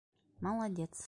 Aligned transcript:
—Молодец! 0.45 0.93